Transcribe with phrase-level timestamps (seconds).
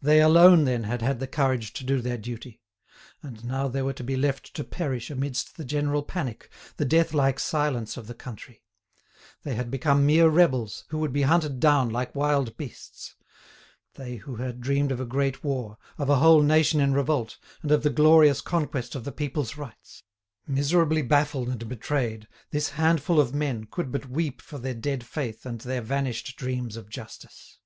[0.00, 2.62] They alone, then, had had the courage to do their duty!
[3.22, 6.48] And now they were to be left to perish amidst the general panic,
[6.78, 8.62] the death like silence of the country;
[9.42, 13.16] they had become mere rebels, who would be hunted down like wild beasts;
[13.96, 17.70] they, who had dreamed of a great war, of a whole nation in revolt, and
[17.70, 20.02] of the glorious conquest of the people's rights!
[20.46, 25.44] Miserably baffled and betrayed, this handful of men could but weep for their dead faith
[25.44, 27.58] and their vanished dreams of justice.